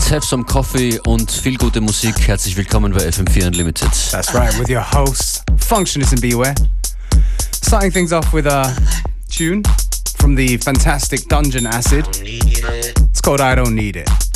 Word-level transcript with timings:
Let's 0.00 0.12
have 0.12 0.24
some 0.24 0.44
coffee 0.44 0.98
und 1.06 1.30
viel 1.30 1.58
gute 1.58 1.82
Musik. 1.82 2.26
Herzlich 2.26 2.56
willkommen 2.56 2.90
bei 2.90 3.06
FM4 3.06 3.48
Unlimited. 3.48 3.90
That's 4.10 4.34
right, 4.34 4.58
with 4.58 4.70
your 4.70 4.80
hosts, 4.80 5.42
Functionist 5.58 6.12
and 6.12 6.22
Beware. 6.22 6.54
Starting 7.52 7.92
things 7.92 8.10
off 8.10 8.32
with 8.32 8.46
a 8.46 8.74
tune 9.28 9.62
from 10.16 10.36
the 10.36 10.56
fantastic 10.56 11.28
Dungeon 11.28 11.66
Acid. 11.66 12.06
It's 12.22 13.20
called 13.20 13.42
I 13.42 13.54
Don't 13.54 13.74
Need 13.74 13.96
It. 13.96 14.29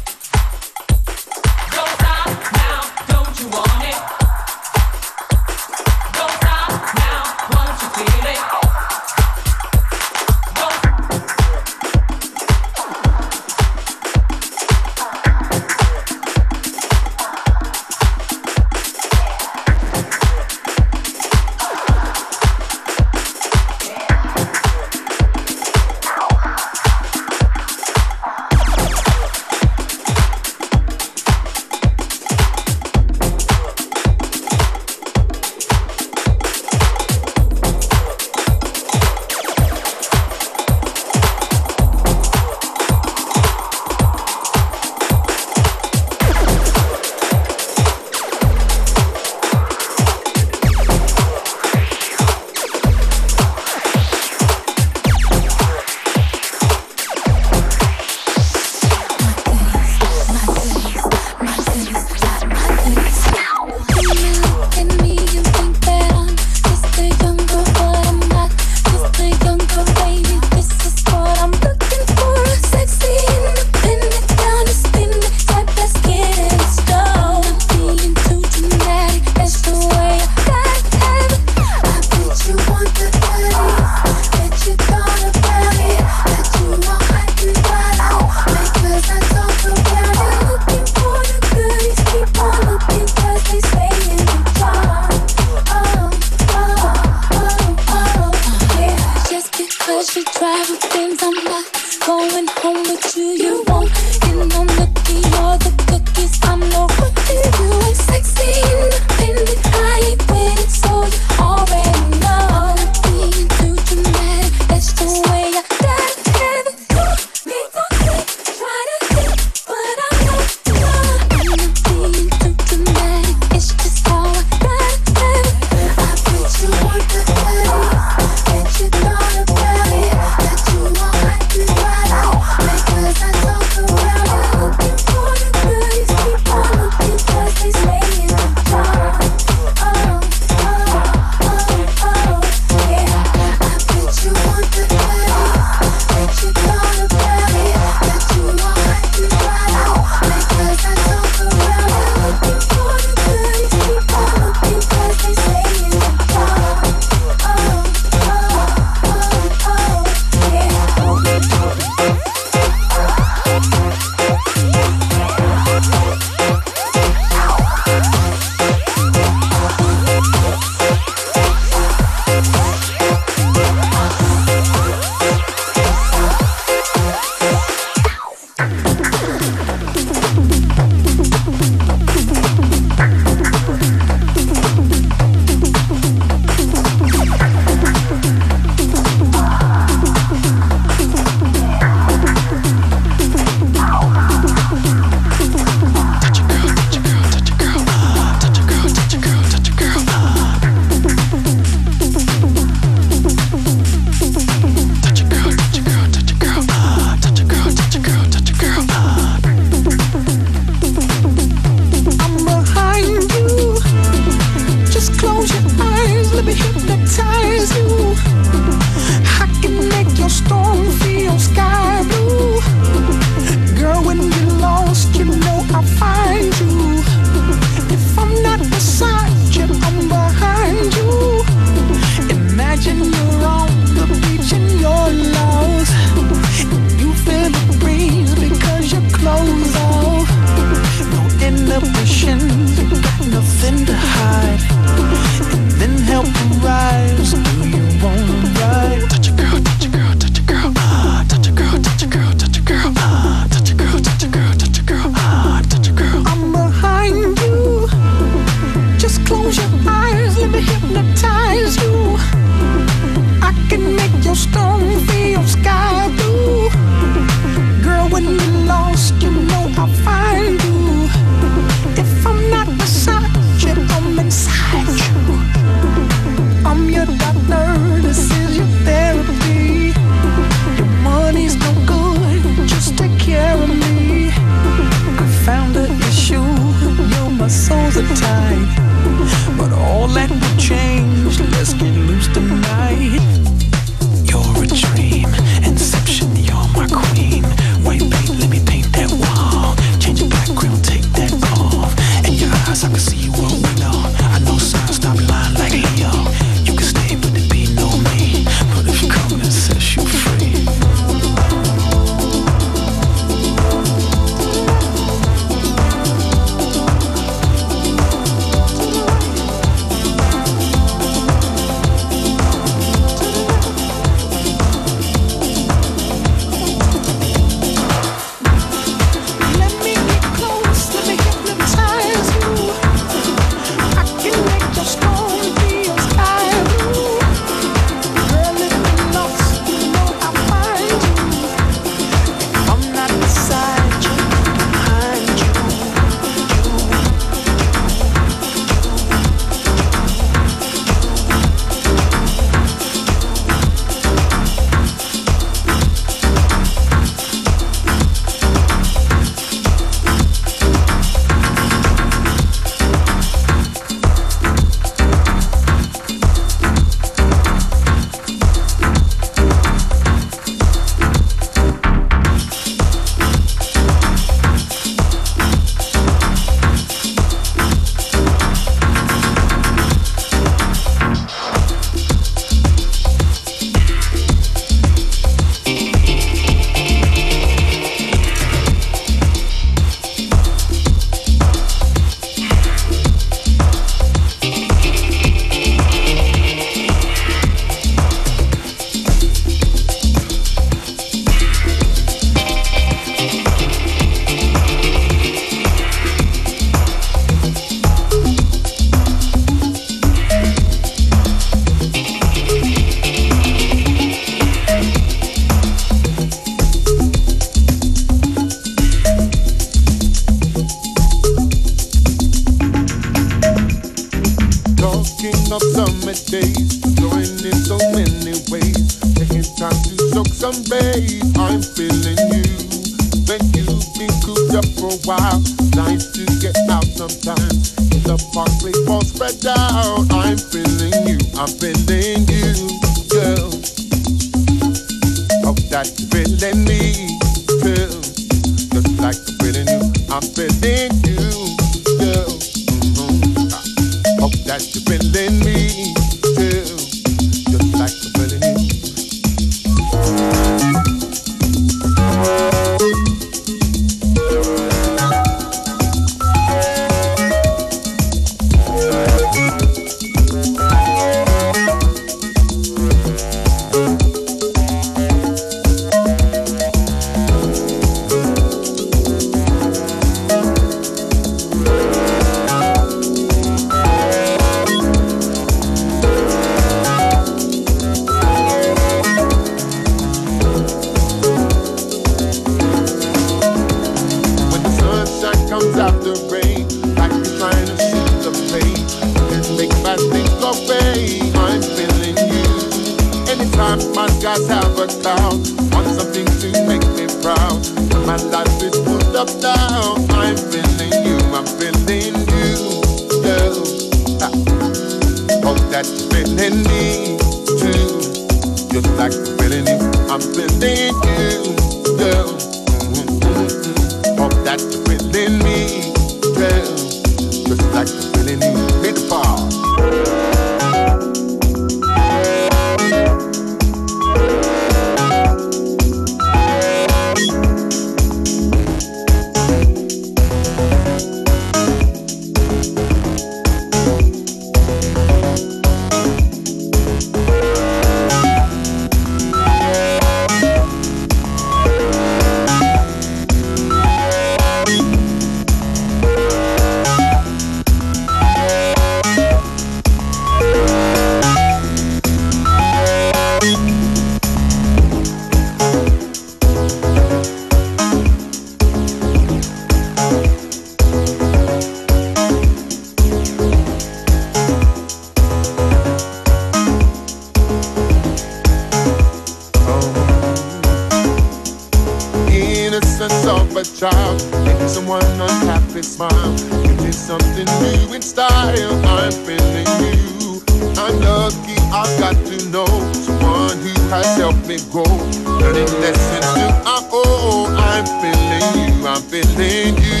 A 583.60 583.64
child. 583.64 584.16
Making 584.44 584.68
someone 584.68 585.04
unhappy 585.20 585.82
smile. 585.82 586.34
It 586.64 586.80
is 586.88 586.96
something 586.96 587.44
new 587.60 587.92
in 587.94 588.00
style. 588.00 588.72
I'm 588.86 589.12
feeling 589.12 589.68
you. 589.84 590.40
I'm 590.80 590.96
lucky 591.00 591.56
I've 591.68 591.92
got 592.00 592.16
to 592.16 592.36
know 592.48 592.70
someone 593.04 593.58
who 593.58 593.74
has 593.92 594.16
helped 594.16 594.46
me 594.48 594.56
grow. 594.72 594.96
Learning 595.40 595.68
lessons 595.84 596.26
to 596.36 596.46
I 596.64 596.88
owe. 596.90 597.52
I'm 597.68 597.84
feeling 598.00 598.48
you. 598.56 598.86
I'm 598.88 599.02
feeling 599.12 599.76
you. 599.76 600.00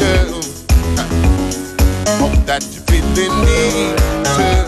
Girl. 0.00 0.40
Hope 2.20 2.40
that 2.46 2.64
you're 2.72 2.88
feeling 2.88 3.34
me 3.44 3.92
too. 4.32 4.64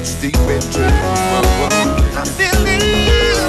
it's 0.00 0.14
deep 0.20 0.34
into 0.36 0.80
I'm 2.16 2.26
feeling 2.26 3.39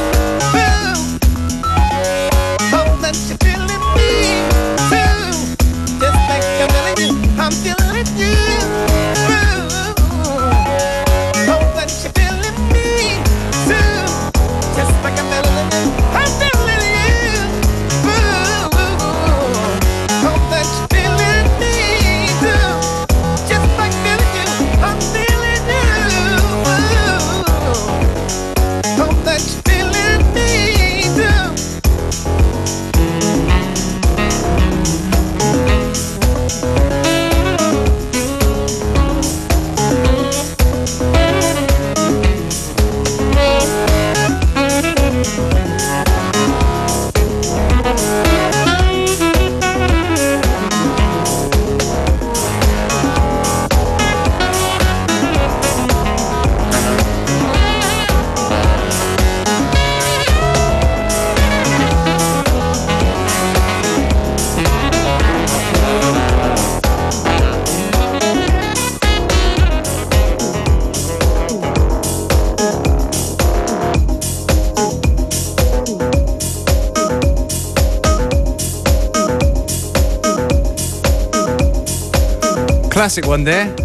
Classic 83.02 83.26
one 83.26 83.44
there. 83.44 83.76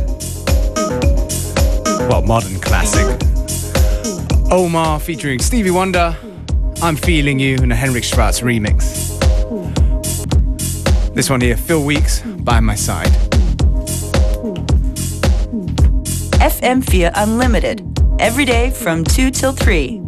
Well, 2.06 2.20
modern 2.20 2.60
classic. 2.60 3.18
Omar 4.50 5.00
featuring 5.00 5.38
Stevie 5.38 5.70
Wonder. 5.70 6.14
I'm 6.82 6.96
Feeling 6.96 7.38
You 7.38 7.56
in 7.56 7.72
a 7.72 7.74
Henrik 7.74 8.04
Schwarz 8.04 8.42
remix. 8.42 8.84
This 11.14 11.30
one 11.30 11.40
here, 11.40 11.56
Phil 11.56 11.82
Weeks, 11.82 12.20
By 12.20 12.60
My 12.60 12.74
Side. 12.74 13.08
FM4 16.42 17.12
Unlimited. 17.14 17.86
Every 18.18 18.44
day 18.44 18.68
from 18.68 19.02
2 19.02 19.30
till 19.30 19.52
3. 19.52 20.05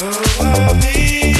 Who 0.00 0.06
I 0.44 0.78
need. 0.78 1.37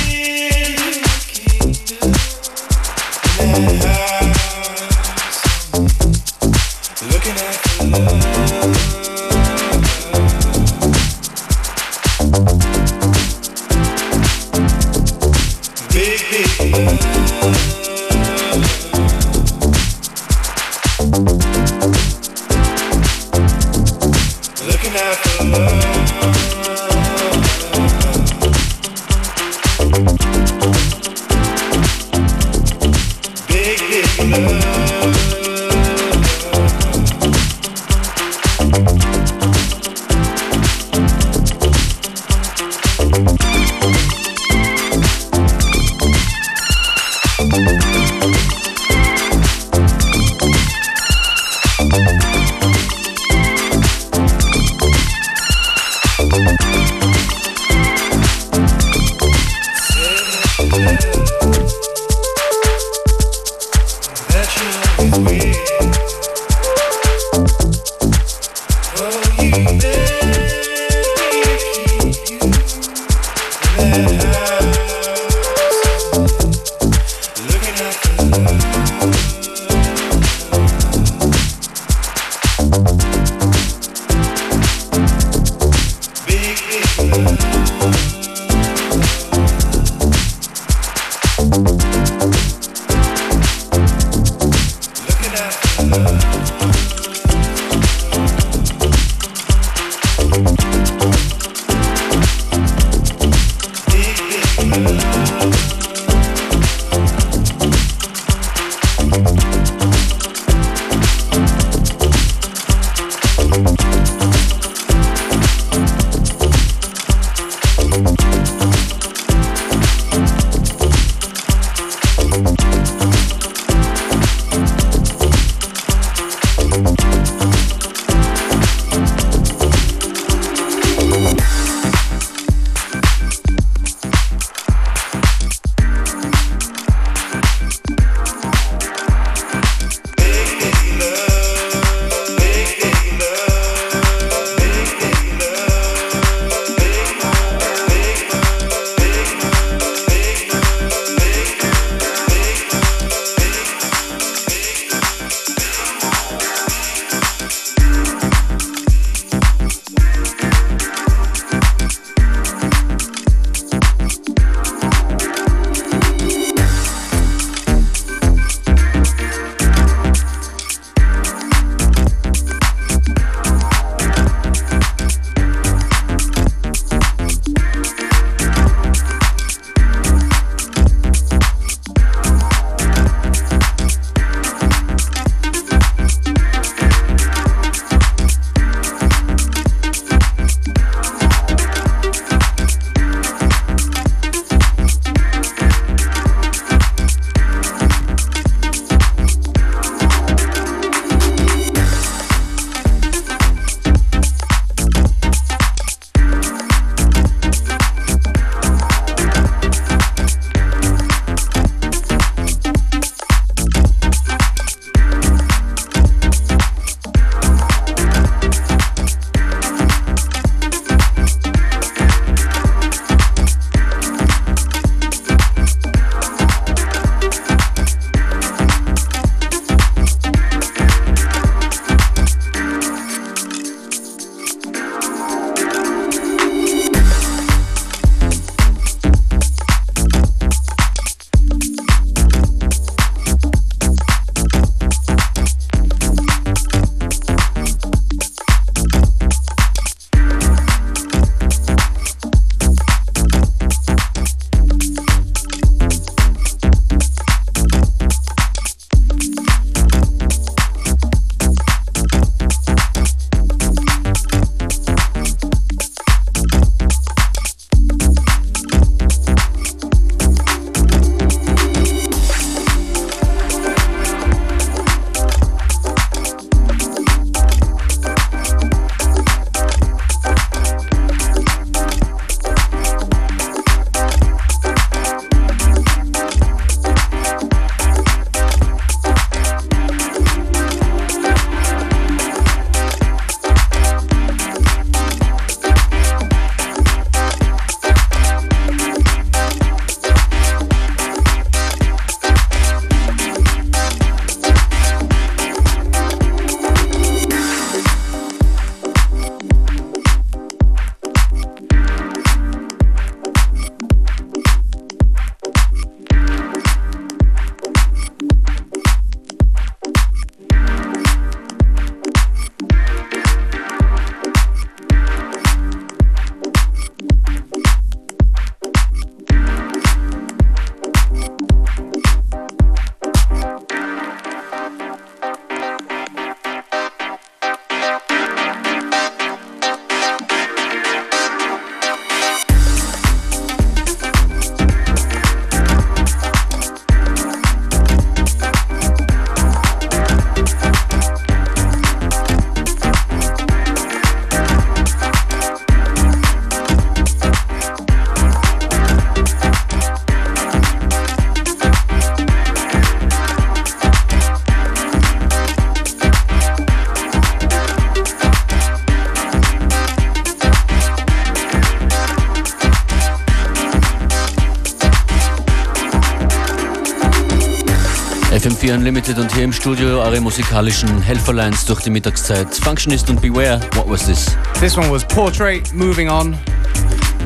FM4 378.69 378.75
Unlimited 378.75 379.19
und 379.19 379.35
hier 379.35 379.45
im 379.45 379.53
Studio 379.53 380.03
eure 380.03 380.21
musikalischen 380.21 381.01
Helferlines 381.01 381.65
durch 381.65 381.81
die 381.81 381.91
Mittagszeit. 381.91 382.55
Functionist 382.55 383.09
und 383.09 383.21
Beware, 383.21 383.61
what 383.75 383.89
was 383.89 384.07
this? 384.07 384.37
This 384.61 384.77
one 384.77 384.91
was 384.91 385.07
Portrait, 385.07 385.73
moving 385.73 386.11
on. 386.11 386.37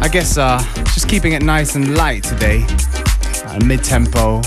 I 0.04 0.08
guess 0.08 0.38
uh, 0.38 0.60
just 0.94 1.08
keeping 1.08 1.32
it 1.32 1.42
nice 1.42 1.74
and 1.74 1.96
light 1.96 2.22
today. 2.22 2.64
Uh, 3.46 3.64
Mid 3.64 3.82
tempo, 3.82 4.40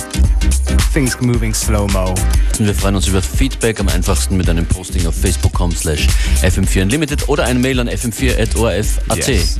things 0.93 1.19
moving 1.19 1.53
slow 1.53 1.87
mo. 1.87 2.13
Und 2.59 2.65
wir 2.65 2.75
freuen 2.75 2.95
uns 2.95 3.07
über 3.07 3.21
Feedback 3.21 3.79
am 3.81 3.89
einfachsten 3.89 4.37
mit 4.37 4.49
einem 4.49 4.65
Posting 4.65 5.05
auf 5.05 5.15
facebook.com 5.15 5.71
slash 5.73 6.07
fm4 6.43 6.83
unlimited 6.83 7.27
oder 7.27 7.43
eine 7.43 7.59
Mail 7.59 7.79
an 7.81 7.89
fm4.orf.at. 7.89 9.27
Yes. 9.27 9.59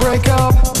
Break 0.00 0.28
up 0.28 0.77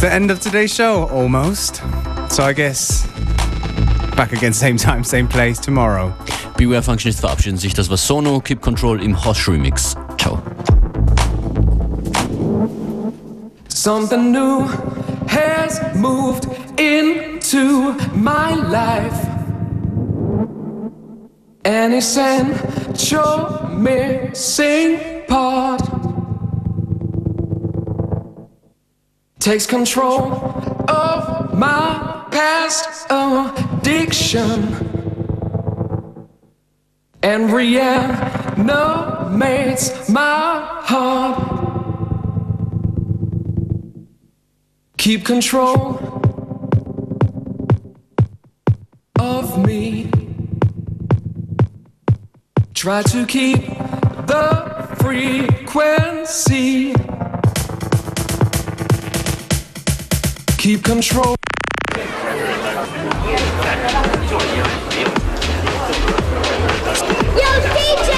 the 0.00 0.14
end 0.14 0.30
of 0.30 0.40
today's 0.40 0.72
show, 0.72 1.08
almost. 1.08 1.82
So 2.30 2.44
I 2.44 2.52
guess 2.52 3.06
back 4.16 4.32
again, 4.32 4.52
same 4.54 4.76
time, 4.76 5.02
same 5.02 5.26
place 5.26 5.58
tomorrow. 5.58 6.14
Beware 6.56 6.82
Functionist 6.82 7.20
verabschieden 7.20 7.58
sich. 7.58 7.74
Das 7.74 7.90
war 7.90 7.96
Sono, 7.96 8.40
Keep 8.40 8.60
Control 8.62 9.02
im 9.02 9.24
Hosh 9.24 9.48
Remix. 9.48 9.96
Ciao. 10.18 10.40
Something 13.68 14.30
new 14.30 14.68
has 15.26 15.80
moved 15.96 16.46
into 16.78 17.92
my 18.14 18.54
life. 18.54 19.26
An 21.64 21.92
essential 21.92 23.69
missing 23.80 25.24
part 25.26 25.80
takes 29.38 29.66
control 29.66 30.32
of 30.86 31.58
my 31.58 32.26
past 32.30 33.06
addiction 33.10 34.76
and 37.22 37.50
reanimates 37.52 38.58
my 40.10 40.80
heart. 40.82 41.38
Keep 44.98 45.24
control 45.24 45.98
of 49.18 49.66
me. 49.66 50.19
Try 52.80 53.02
to 53.02 53.26
keep 53.26 53.60
the 54.26 54.88
frequency. 55.02 56.94
Keep 60.56 60.82
control. 60.82 61.36
Yo, 67.36 67.50
DJ! 67.76 68.12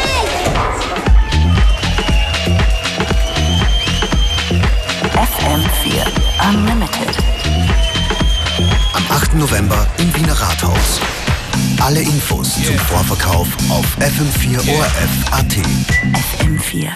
FM4 5.11 6.07
Unlimited. 6.39 7.17
Am 8.95 9.05
8. 9.11 9.35
November 9.35 9.89
im 9.99 10.15
Wiener 10.15 10.41
Rathaus. 10.41 11.22
Alle 11.85 12.01
Infos 12.01 12.55
zum 12.65 12.79
Vorverkauf 12.79 13.49
auf 13.69 13.99
fm4orf.at. 13.99 15.53
FM4. 16.39 16.93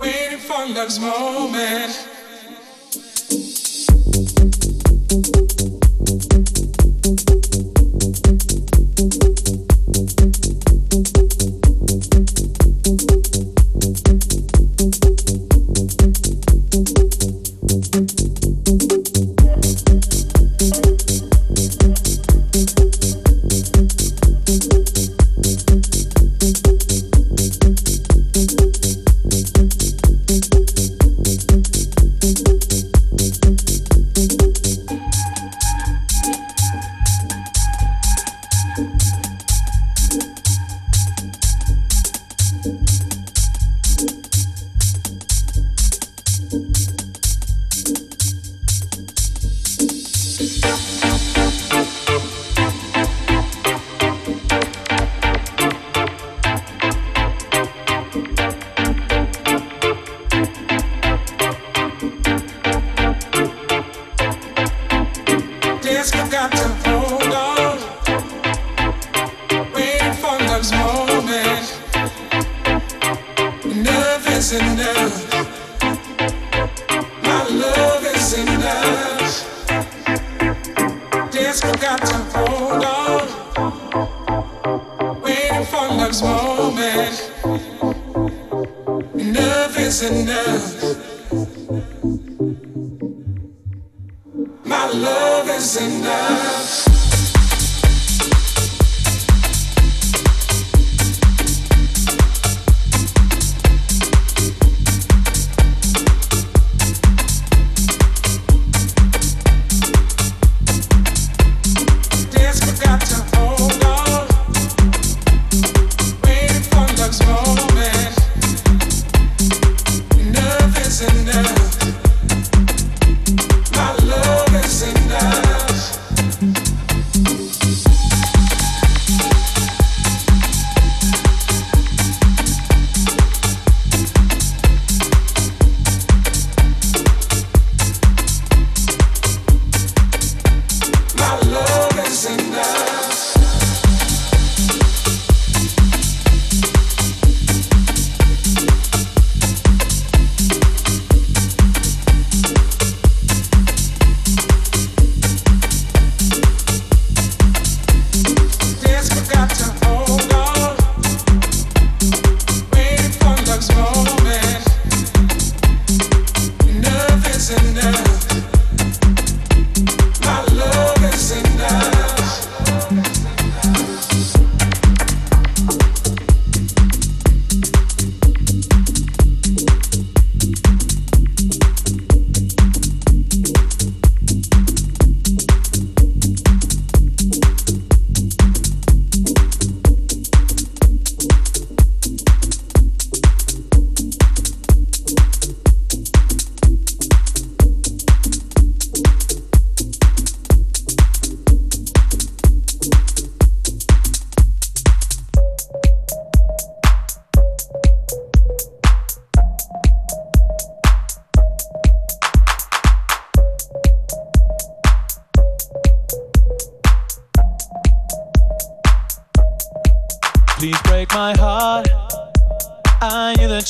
Waiting 0.00 0.40
for 0.40 0.66
love's 0.74 0.98
moment. 0.98 2.15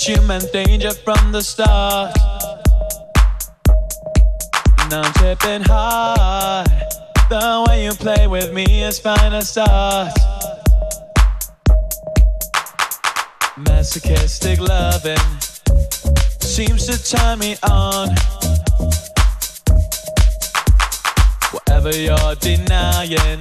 Meant 0.08 0.52
danger 0.52 0.92
from 0.92 1.32
the 1.32 1.42
start. 1.42 2.14
Now 4.88 5.02
I'm 5.02 5.12
tripping 5.14 5.62
hard. 5.62 6.68
The 7.28 7.66
way 7.68 7.84
you 7.84 7.92
play 7.92 8.28
with 8.28 8.52
me 8.52 8.84
is 8.84 9.00
fine 9.00 9.32
to 9.32 9.42
start. 9.42 10.12
Masochistic 13.56 14.60
loving 14.60 15.18
seems 16.40 16.86
to 16.86 17.02
turn 17.02 17.40
me 17.40 17.56
on. 17.64 18.08
Whatever 21.50 21.90
you're 21.96 22.34
denying 22.36 23.40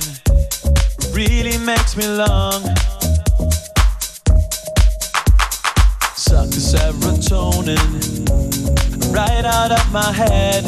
really 1.13 1.59
makes 1.59 1.95
me 1.95 2.07
long. 2.07 2.94
Serotonin 6.59 7.79
right 9.13 9.45
out 9.45 9.71
of 9.71 9.91
my 9.91 10.11
head. 10.11 10.63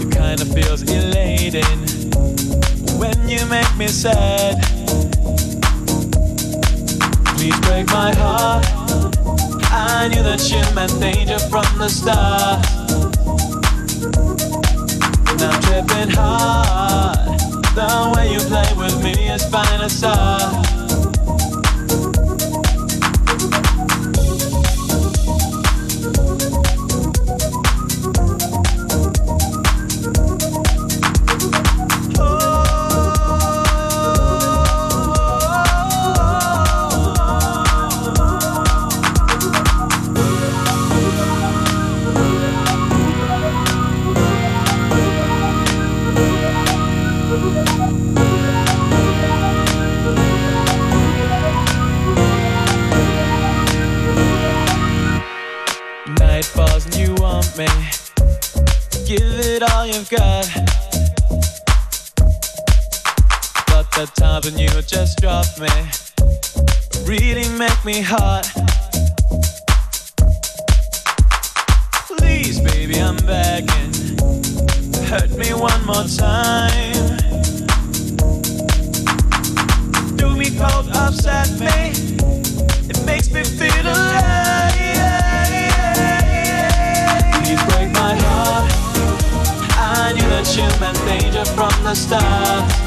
It 0.00 0.10
kinda 0.10 0.44
feels 0.46 0.82
elating 0.82 1.80
when 2.98 3.28
you 3.28 3.44
make 3.46 3.76
me 3.76 3.88
sad. 3.88 4.62
Please 7.36 7.58
break 7.60 7.86
my 7.88 8.14
heart. 8.14 8.66
I 9.72 10.08
knew 10.08 10.22
that 10.22 10.40
you 10.50 10.62
meant 10.74 10.98
danger 11.00 11.38
from 11.38 11.66
the 11.78 11.88
start. 11.88 12.60
Now 15.38 15.50
I'm 15.50 15.62
tripping 15.62 16.10
hard. 16.10 17.38
The 17.74 18.12
way 18.14 18.32
you 18.32 18.40
play 18.40 18.72
with 18.76 19.02
me 19.02 19.30
is 19.30 19.44
fine 19.46 19.80
as 19.80 19.96
start. 19.96 20.79
When 64.44 64.58
you 64.58 64.68
just 64.82 65.20
dropped 65.20 65.60
me 65.60 65.68
really 67.10 67.48
make 67.58 67.84
me 67.84 68.00
hot. 68.00 68.46
Please, 72.06 72.60
baby, 72.60 73.00
I'm 73.00 73.16
begging. 73.26 73.92
Hurt 75.10 75.30
me 75.36 75.52
one 75.52 75.84
more 75.84 76.04
time. 76.04 77.16
Do 80.16 80.36
me 80.36 80.50
cold, 80.56 80.88
upset 80.94 81.50
me. 81.58 81.90
It 82.88 83.04
makes 83.04 83.32
me 83.32 83.42
feel 83.42 83.86
alive. 83.86 84.74
Please 87.42 87.62
break 87.70 87.90
my 87.92 88.14
heart. 88.24 88.70
I 89.76 90.12
knew 90.14 90.28
that 90.28 90.46
you 90.56 90.68
meant 90.80 90.98
danger 91.06 91.44
from 91.56 91.72
the 91.82 91.94
start. 91.94 92.79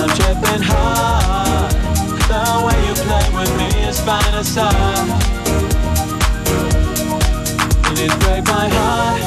I'm 0.00 0.08
tripping 0.08 0.62
hard. 0.62 1.72
The 2.30 2.42
way 2.64 2.78
you 2.88 2.94
play 3.04 3.28
with 3.38 3.52
me 3.58 3.68
is 3.86 4.00
fine 4.00 4.32
as 4.32 4.48
start. 4.48 4.74
Please 7.84 8.14
break 8.24 8.44
my 8.46 8.66
heart. 8.76 9.20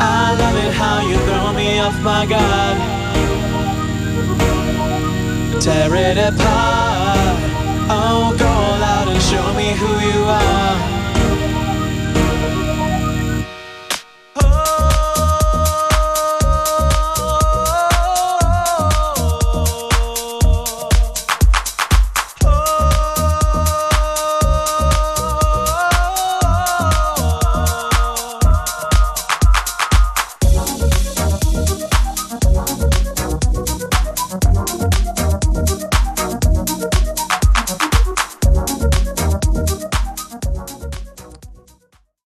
I 0.00 0.34
love 0.40 0.56
it 0.64 0.72
how 0.72 1.06
you 1.06 1.18
throw 1.26 1.52
me 1.52 1.80
off 1.80 2.00
my 2.00 2.24
guard. 2.24 2.78
tear 5.60 5.94
it 5.94 6.16
apart. 6.16 7.36
Oh, 7.90 8.34
go 8.38 8.46
all 8.46 8.82
out 8.82 9.08
and 9.08 9.20
show 9.20 9.52
me 9.52 9.74
who 9.76 9.92
you 10.00 10.24
are. 10.24 10.97